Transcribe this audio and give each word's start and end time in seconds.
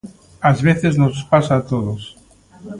Ás 0.49 0.59
veces 0.67 0.97
nos 1.01 1.17
pasa 1.31 1.53
a 1.57 1.65
todos. 1.71 2.01